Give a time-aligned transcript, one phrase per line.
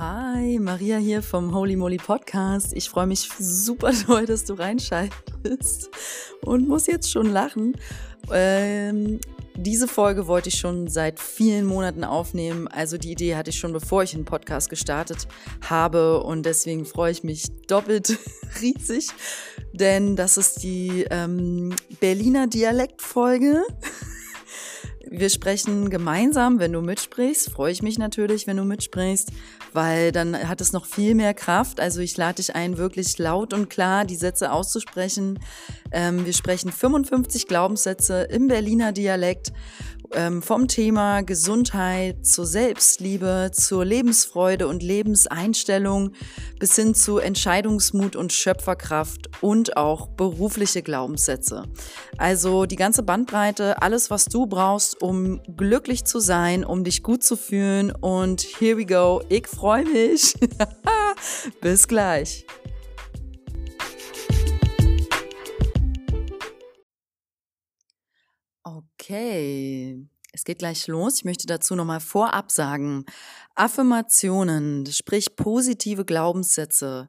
[0.00, 2.72] Hi, Maria hier vom Holy Moly Podcast.
[2.72, 5.90] Ich freue mich super doll, dass du reinschaltest
[6.40, 7.76] und muss jetzt schon lachen.
[8.32, 9.20] Ähm,
[9.56, 12.66] diese Folge wollte ich schon seit vielen Monaten aufnehmen.
[12.66, 15.28] Also die Idee hatte ich schon, bevor ich einen Podcast gestartet
[15.68, 16.22] habe.
[16.22, 18.18] Und deswegen freue ich mich doppelt
[18.62, 19.08] riesig,
[19.74, 23.64] denn das ist die ähm, Berliner Dialektfolge.
[25.08, 27.50] Wir sprechen gemeinsam, wenn du mitsprichst.
[27.50, 29.30] Freue ich mich natürlich, wenn du mitsprichst,
[29.72, 31.80] weil dann hat es noch viel mehr Kraft.
[31.80, 35.38] Also ich lade dich ein, wirklich laut und klar die Sätze auszusprechen.
[35.90, 39.52] Ähm, wir sprechen 55 Glaubenssätze im Berliner Dialekt
[40.14, 46.12] ähm, vom Thema Gesundheit zur Selbstliebe, zur Lebensfreude und Lebenseinstellung
[46.58, 51.64] bis hin zu Entscheidungsmut und Schöpferkraft und auch berufliche Glaubenssätze.
[52.18, 57.22] Also die ganze Bandbreite, alles, was du brauchst, um glücklich zu sein, um dich gut
[57.22, 57.90] zu fühlen.
[57.90, 59.22] Und here we go.
[59.28, 60.34] Ich freue mich.
[61.60, 62.44] bis gleich.
[69.10, 71.16] Okay, es geht gleich los.
[71.16, 73.04] Ich möchte dazu nochmal vorab sagen,
[73.56, 77.08] Affirmationen, sprich positive Glaubenssätze,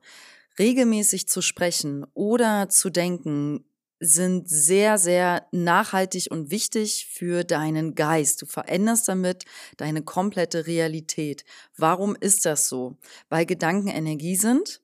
[0.58, 3.66] regelmäßig zu sprechen oder zu denken,
[4.00, 8.42] sind sehr, sehr nachhaltig und wichtig für deinen Geist.
[8.42, 9.46] Du veränderst damit
[9.78, 11.46] deine komplette Realität.
[11.78, 12.98] Warum ist das so?
[13.30, 14.81] Weil Gedanken Energie sind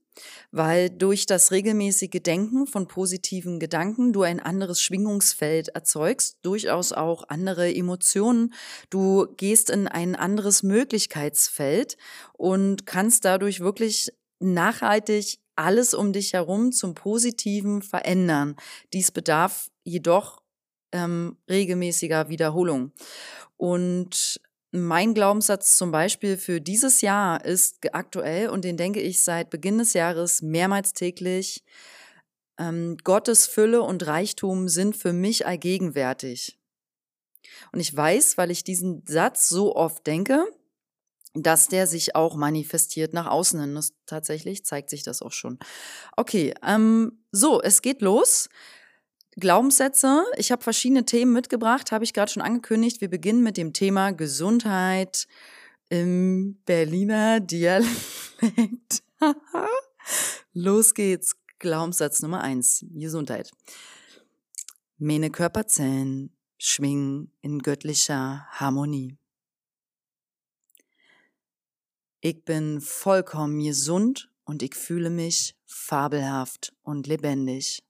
[0.52, 7.24] weil durch das regelmäßige Denken von positiven Gedanken du ein anderes Schwingungsfeld erzeugst, durchaus auch
[7.28, 8.54] andere Emotionen.
[8.90, 11.98] Du gehst in ein anderes Möglichkeitsfeld
[12.34, 18.56] und kannst dadurch wirklich nachhaltig alles um dich herum zum Positiven verändern.
[18.94, 20.42] Dies bedarf jedoch
[20.92, 22.92] ähm, regelmäßiger Wiederholung.
[23.58, 24.40] Und
[24.82, 29.78] mein Glaubenssatz zum Beispiel für dieses Jahr ist aktuell und den denke ich seit Beginn
[29.78, 31.64] des Jahres mehrmals täglich.
[32.60, 36.60] Ähm, Gottes Fülle und Reichtum sind für mich allgegenwärtig.
[37.72, 40.46] Und ich weiß, weil ich diesen Satz so oft denke,
[41.34, 43.76] dass der sich auch manifestiert nach außen hin.
[43.76, 45.60] Das, tatsächlich zeigt sich das auch schon.
[46.16, 48.50] Okay, ähm, so, es geht los.
[49.40, 50.24] Glaubenssätze.
[50.38, 53.02] Ich habe verschiedene Themen mitgebracht, habe ich gerade schon angekündigt.
[53.02, 55.28] Wir beginnen mit dem Thema Gesundheit
[55.90, 59.04] im Berliner Dialekt.
[60.54, 61.36] Los geht's.
[61.60, 63.52] Glaubenssatz Nummer eins: Gesundheit.
[64.98, 69.18] Meine Körperzellen schwingen in göttlicher Harmonie.
[72.22, 77.87] Ich bin vollkommen gesund und ich fühle mich fabelhaft und lebendig.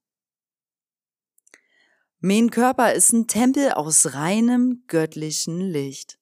[2.20, 6.20] Mein Körper ist ein Tempel aus reinem göttlichen Licht.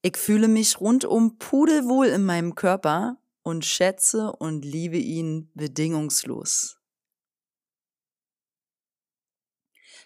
[0.00, 6.78] Ich fühle mich rundum pudelwohl in meinem Körper und schätze und liebe ihn bedingungslos.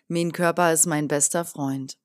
[0.09, 1.99] Mein Körper ist mein bester Freund.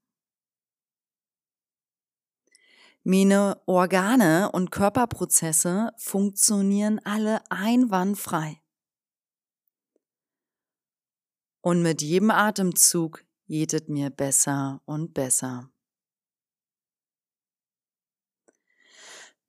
[3.04, 8.62] Meine Organe und Körperprozesse funktionieren alle einwandfrei.
[11.62, 13.25] Und mit jedem Atemzug
[13.74, 15.70] es mir besser und besser.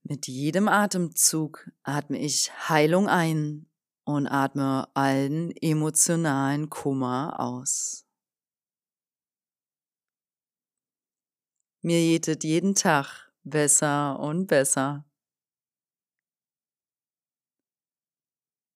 [0.03, 3.71] Mit jedem Atemzug atme ich Heilung ein
[4.05, 8.05] und atme allen emotionalen Kummer aus.
[11.83, 15.05] Mir es jeden Tag besser und besser.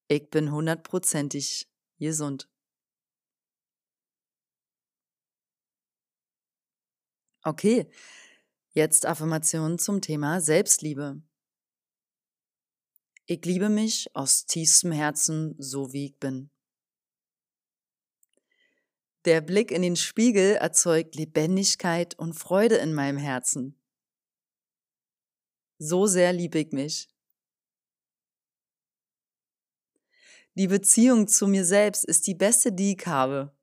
[0.09, 1.69] Ich bin hundertprozentig
[1.99, 2.49] gesund.
[7.47, 7.91] Okay,
[8.73, 11.21] jetzt Affirmationen zum Thema Selbstliebe.
[13.27, 16.51] Ich liebe mich aus tiefstem Herzen, so wie ich bin.
[19.27, 23.79] Der Blick in den Spiegel erzeugt Lebendigkeit und Freude in meinem Herzen.
[25.77, 27.11] So sehr liebe ich mich.
[30.55, 33.55] Die Beziehung zu mir selbst ist die beste, die ich habe.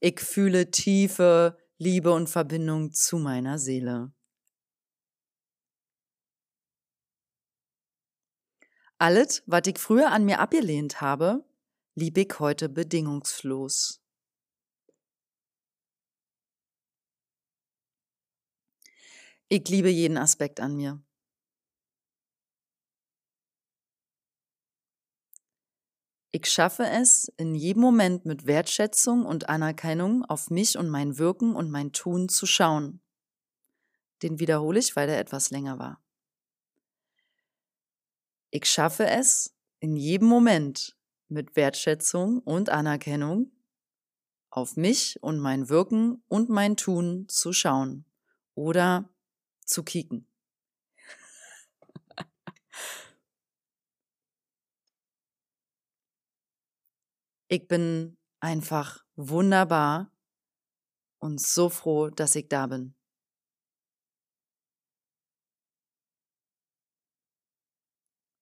[0.00, 4.12] Ich fühle tiefe Liebe und Verbindung zu meiner Seele.
[8.98, 11.44] Alles, was ich früher an mir abgelehnt habe,
[11.94, 14.00] liebe ich heute bedingungslos.
[19.48, 21.00] Ich liebe jeden Aspekt an mir.
[26.38, 31.56] Ich schaffe es, in jedem Moment mit Wertschätzung und Anerkennung auf mich und mein Wirken
[31.56, 33.00] und mein Tun zu schauen.
[34.22, 35.98] Den wiederhole ich, weil der etwas länger war.
[38.50, 40.94] Ich schaffe es, in jedem Moment
[41.28, 43.50] mit Wertschätzung und Anerkennung
[44.50, 48.04] auf mich und mein Wirken und mein Tun zu schauen
[48.54, 49.08] oder
[49.64, 50.28] zu kicken.
[57.48, 60.10] Ich bin einfach wunderbar
[61.18, 62.94] und so froh, dass ich da bin.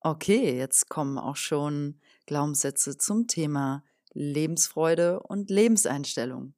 [0.00, 6.54] Okay, jetzt kommen auch schon Glaubenssätze zum Thema Lebensfreude und Lebenseinstellung.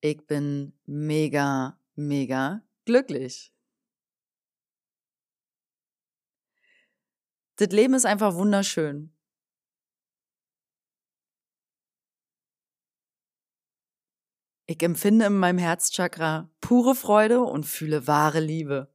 [0.00, 3.51] Ich bin mega, mega glücklich.
[7.56, 9.12] Das Leben ist einfach wunderschön.
[14.66, 18.92] Ich empfinde in meinem Herzchakra pure Freude und fühle wahre Liebe.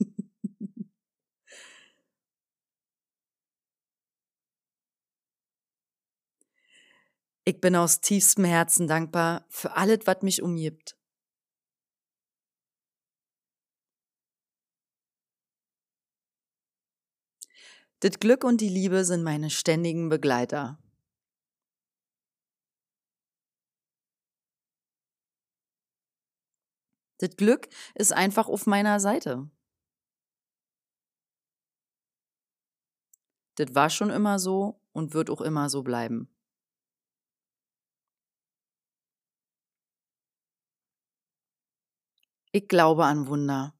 [7.44, 10.96] Ich bin aus tiefstem Herzen dankbar für alles, was mich umgibt.
[18.02, 20.76] Das Glück und die Liebe sind meine ständigen Begleiter.
[27.18, 29.48] Das Glück ist einfach auf meiner Seite.
[33.54, 36.28] Das war schon immer so und wird auch immer so bleiben.
[42.50, 43.74] Ich glaube an Wunder.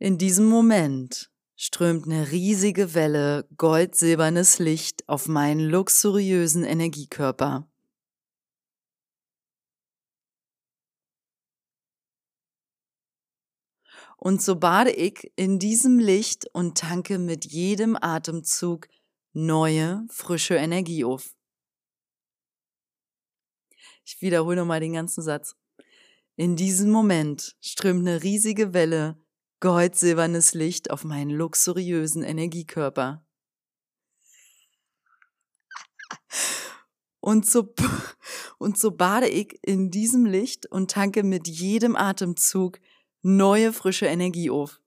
[0.00, 7.68] In diesem Moment strömt eine riesige Welle goldsilbernes Licht auf meinen luxuriösen Energiekörper.
[14.16, 18.86] Und so bade ich in diesem Licht und tanke mit jedem Atemzug
[19.32, 21.34] neue, frische Energie auf.
[24.04, 25.56] Ich wiederhole nochmal den ganzen Satz.
[26.36, 29.16] In diesem Moment strömt eine riesige Welle
[29.60, 33.24] goldsilbernes Licht auf meinen luxuriösen Energiekörper.
[37.20, 37.74] Und so,
[38.58, 42.80] und so bade ich in diesem Licht und tanke mit jedem Atemzug
[43.22, 44.80] neue frische Energie auf.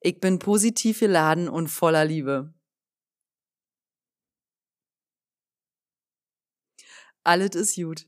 [0.00, 2.54] Ich bin positiv geladen und voller Liebe.
[7.24, 8.06] Alles ist gut.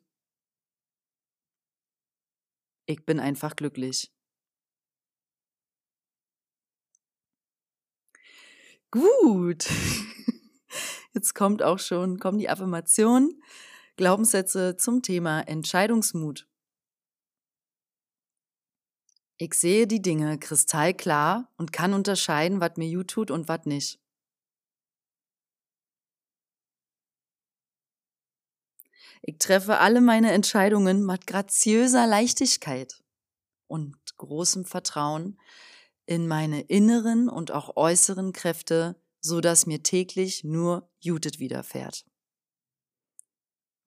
[2.90, 4.10] Ich bin einfach glücklich.
[8.90, 9.68] Gut.
[11.14, 13.42] Jetzt kommt auch schon, kommen die Affirmationen,
[13.96, 16.46] Glaubenssätze zum Thema Entscheidungsmut.
[19.36, 24.00] Ich sehe die Dinge kristallklar und kann unterscheiden, was mir gut tut und was nicht.
[29.22, 33.02] Ich treffe alle meine Entscheidungen mit graziöser Leichtigkeit
[33.66, 35.38] und großem Vertrauen
[36.06, 42.06] in meine inneren und auch äußeren Kräfte, so dass mir täglich nur Jutet widerfährt.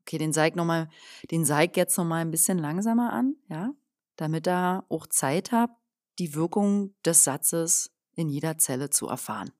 [0.01, 0.89] Okay, den Seig noch mal,
[1.31, 3.73] den Seig jetzt noch mal ein bisschen langsamer an, ja,
[4.17, 5.75] damit da auch Zeit habt,
[6.19, 9.51] die Wirkung des Satzes in jeder Zelle zu erfahren.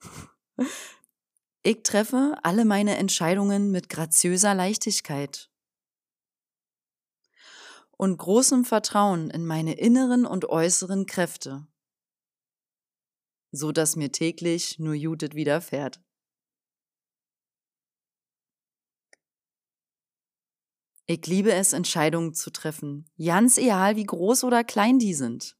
[1.66, 5.50] Ich treffe alle meine Entscheidungen mit graziöser Leichtigkeit
[7.96, 11.66] und großem Vertrauen in meine inneren und äußeren Kräfte,
[13.50, 16.00] so dass mir täglich nur Judith widerfährt.
[21.06, 25.58] Ich liebe es, Entscheidungen zu treffen, ganz egal wie groß oder klein die sind.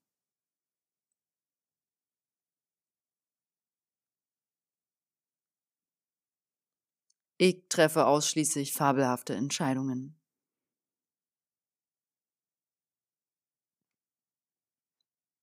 [7.39, 10.17] Ich treffe ausschließlich fabelhafte Entscheidungen.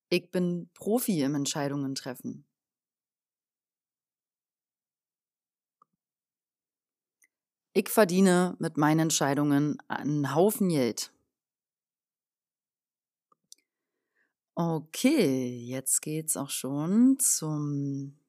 [0.10, 2.46] Ich bin Profi im Entscheidungen treffen.
[7.74, 11.12] Ich verdiene mit meinen Entscheidungen einen Haufen Geld.
[14.56, 18.20] Okay, jetzt geht's auch schon zum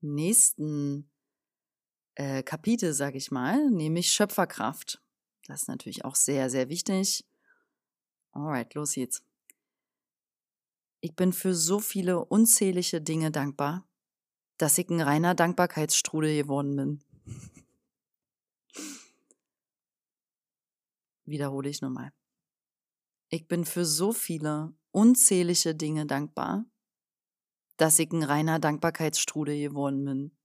[0.00, 1.08] nächsten
[2.14, 5.02] äh, Kapitel, sage ich mal, nämlich Schöpferkraft.
[5.46, 7.24] Das ist natürlich auch sehr, sehr wichtig.
[8.32, 9.22] Alright, los geht's.
[11.00, 13.86] Ich bin für so viele unzählige Dinge dankbar.
[14.56, 17.04] dass ich ein reiner Dankbarkeitsstrudel geworden bin.
[21.24, 22.12] Wiederhole ich nochmal.
[23.30, 26.64] Ich bin für so viele unzählige Dinge dankbar,
[27.76, 30.36] dass ich ein reiner Dankbarkeitsstrudel geworden bin.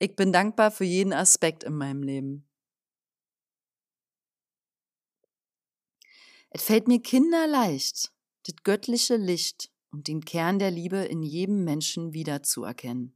[0.00, 2.48] Ich bin dankbar für jeden Aspekt in meinem Leben.
[6.50, 8.12] Es fällt mir kinderleicht,
[8.46, 13.14] das göttliche Licht und den Kern der Liebe in jedem Menschen wiederzuerkennen.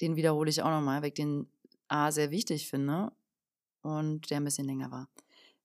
[0.00, 1.48] Den wiederhole ich auch nochmal, weil ich den
[1.88, 3.12] A sehr wichtig finde
[3.82, 5.08] und der ein bisschen länger war.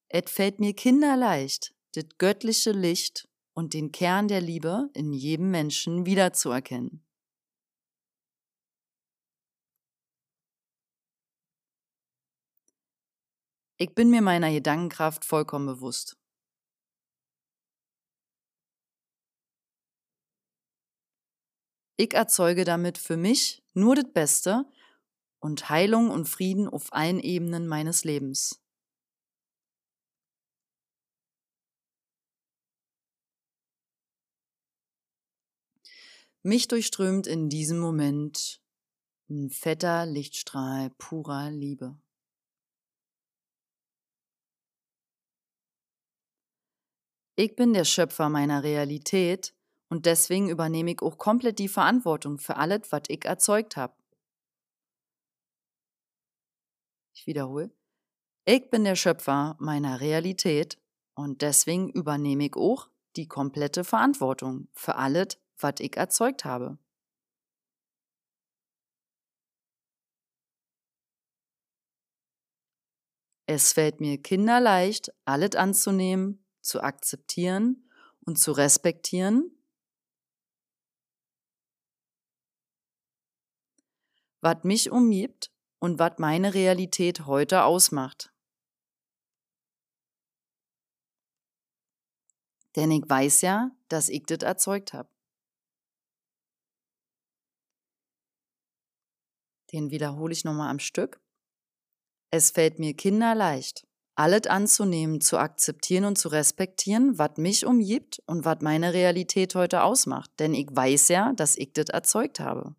[0.10, 3.28] Es fällt mir kinderleicht, das göttliche Licht
[3.60, 7.06] und den Kern der Liebe in jedem Menschen wiederzuerkennen.
[13.78, 16.18] Ich bin mir meiner Gedankenkraft vollkommen bewusst.
[21.98, 24.66] Ich erzeuge damit für mich nur das Beste
[25.39, 28.63] und Heilung und Frieden auf allen Ebenen meines Lebens.
[36.43, 38.62] Mich durchströmt in diesem Moment
[39.29, 42.00] ein fetter Lichtstrahl purer Liebe.
[47.36, 49.53] Ich bin der Schöpfer meiner Realität
[49.89, 53.96] und deswegen übernehme ich auch komplett die Verantwortung für alles, was ich erzeugt habe.
[57.13, 57.69] Ich wiederhole.
[58.46, 60.81] Ich bin der Schöpfer meiner Realität
[61.15, 66.78] und deswegen übernehme ich auch die komplette Verantwortung für alles, was ich erzeugt habe.
[73.46, 77.89] Es fällt mir kinderleicht, alles anzunehmen, zu akzeptieren
[78.22, 79.51] und zu respektieren,
[84.42, 88.32] was mich umgibt und was meine Realität heute ausmacht.
[92.75, 95.10] Denn ich weiß ja, dass ich das erzeugt habe.
[99.72, 101.22] Den wiederhole ich nochmal am Stück.
[102.32, 103.86] Es fällt mir kinderleicht,
[104.16, 109.84] alles anzunehmen, zu akzeptieren und zu respektieren, was mich umgibt und was meine Realität heute
[109.84, 110.32] ausmacht.
[110.40, 112.76] Denn ich weiß ja, dass ich das erzeugt habe.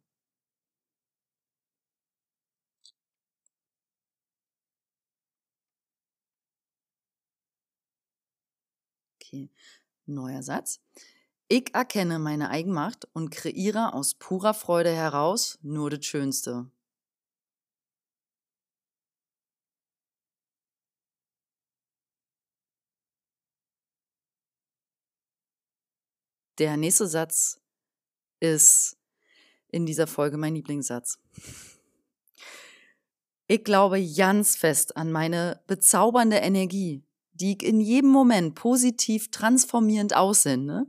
[9.23, 9.51] Okay,
[10.07, 10.81] neuer Satz.
[11.49, 16.71] Ich erkenne meine Eigenmacht und kreiere aus purer Freude heraus nur das Schönste.
[26.61, 27.59] Der nächste Satz
[28.38, 28.99] ist
[29.69, 31.19] in dieser Folge mein Lieblingssatz.
[33.47, 37.02] Ich glaube ganz fest an meine bezaubernde Energie,
[37.33, 40.85] die ich in jedem Moment positiv transformierend aussende,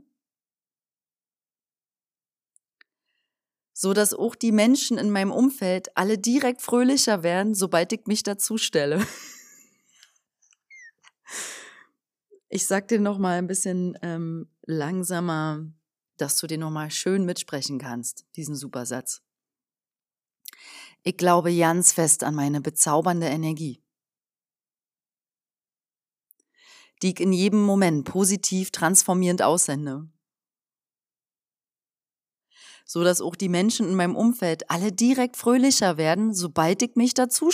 [3.72, 8.22] so dass auch die Menschen in meinem Umfeld alle direkt fröhlicher werden, sobald ich mich
[8.22, 9.04] dazu stelle.
[12.54, 15.64] Ich sag dir noch mal ein bisschen ähm, langsamer,
[16.18, 19.22] dass du den noch mal schön mitsprechen kannst, diesen super Satz.
[21.02, 23.82] Ich glaube ganz fest an meine bezaubernde Energie.
[27.00, 30.08] die ich in jedem Moment positiv transformierend aussende.
[32.84, 37.14] So dass auch die Menschen in meinem Umfeld alle direkt fröhlicher werden, sobald ich mich
[37.14, 37.50] dazu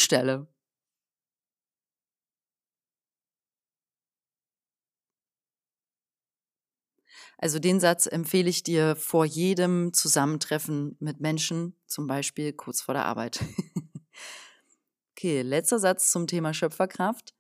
[7.38, 12.94] Also den Satz empfehle ich dir vor jedem Zusammentreffen mit Menschen, zum Beispiel kurz vor
[12.94, 13.40] der Arbeit.
[15.12, 17.34] okay, letzter Satz zum Thema Schöpferkraft.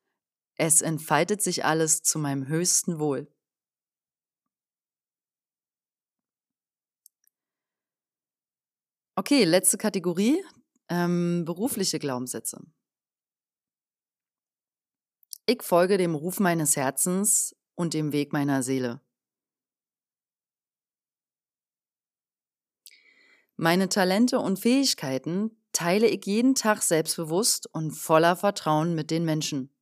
[0.56, 3.28] Es entfaltet sich alles zu meinem höchsten Wohl.
[9.16, 10.44] Okay, letzte Kategorie,
[10.88, 12.60] ähm, berufliche Glaubenssätze.
[15.46, 19.00] Ich folge dem Ruf meines Herzens und dem Weg meiner Seele.
[23.60, 29.74] Meine Talente und Fähigkeiten teile ich jeden Tag selbstbewusst und voller Vertrauen mit den Menschen.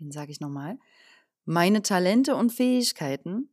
[0.00, 0.78] den sage ich nochmal,
[1.44, 3.52] meine Talente und Fähigkeiten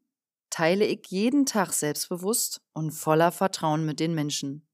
[0.49, 4.65] teile ich jeden Tag selbstbewusst und voller Vertrauen mit den Menschen.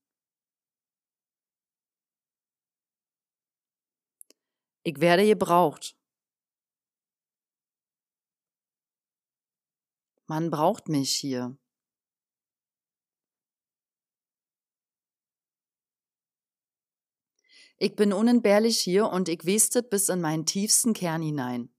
[4.83, 5.95] Ich werde gebraucht.
[10.27, 11.57] Man braucht mich hier.
[17.83, 21.73] Ich bin unentbehrlich hier und ich westet bis in meinen tiefsten Kern hinein.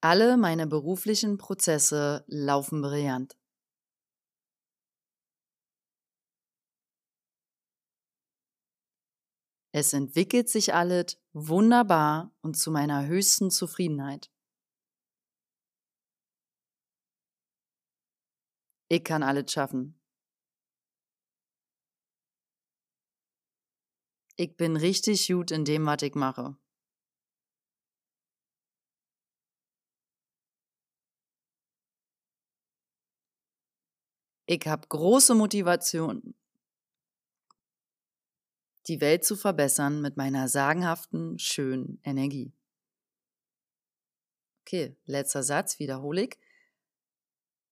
[0.00, 3.36] Alle meine beruflichen Prozesse laufen brillant.
[9.72, 14.30] Es entwickelt sich alles wunderbar und zu meiner höchsten Zufriedenheit.
[18.88, 20.00] Ich kann alles schaffen.
[24.36, 26.56] Ich bin richtig gut in dem, was ich mache.
[34.46, 36.34] Ich habe große Motivation,
[38.86, 42.52] die Welt zu verbessern mit meiner sagenhaften, schönen Energie.
[44.62, 46.38] Okay, letzter Satz, wiederhole ich.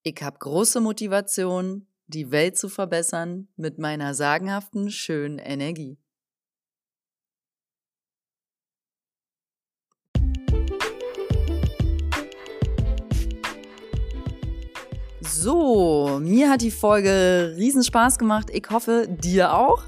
[0.04, 5.96] Ich habe große Motivation, die Welt zu verbessern mit meiner sagenhaften, schönen Energie.
[15.20, 18.48] So, mir hat die Folge riesen Spaß gemacht.
[18.52, 19.84] Ich hoffe, dir auch.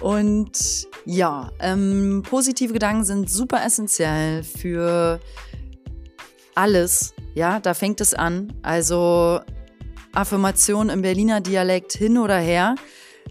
[0.00, 5.20] Und ja, ähm, positive Gedanken sind super essentiell für
[6.54, 7.14] alles.
[7.34, 8.52] Ja, da fängt es an.
[8.62, 9.40] Also
[10.12, 12.74] Affirmation im Berliner Dialekt hin oder her.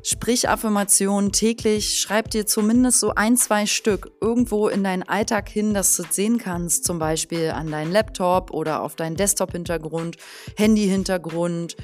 [0.03, 5.75] Sprich Affirmationen täglich, schreib dir zumindest so ein, zwei Stück irgendwo in deinen Alltag hin,
[5.75, 10.17] dass du es sehen kannst, zum Beispiel an deinen Laptop oder auf deinen Desktop-Hintergrund,
[10.57, 11.75] Handy-Hintergrund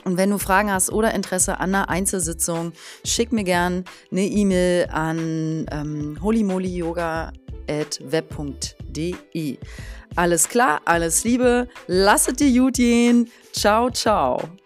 [0.04, 2.72] Und wenn du Fragen hast oder Interesse an einer Einzelsitzung,
[3.04, 7.32] schick mir gern eine E-Mail an ähm, holymolyoga
[8.00, 9.58] web.de.
[10.16, 13.30] Alles klar, alles Liebe, lasset dir gut gehen.
[13.52, 14.59] Ciao, ciao.